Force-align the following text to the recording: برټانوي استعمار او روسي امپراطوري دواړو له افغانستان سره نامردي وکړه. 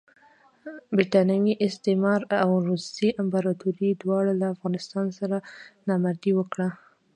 برټانوي 0.95 1.53
استعمار 1.67 2.21
او 2.43 2.49
روسي 2.69 3.09
امپراطوري 3.21 3.89
دواړو 4.01 4.31
له 4.41 4.45
افغانستان 4.55 5.05
سره 5.19 5.37
نامردي 5.87 6.31
وکړه. 6.35 6.67